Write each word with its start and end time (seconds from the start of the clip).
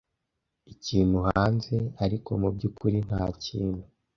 ikintu 0.73 1.17
hanze 1.29 1.75
ariko 2.05 2.29
mubyukuri 2.41 2.97
ntakintu 3.07 3.83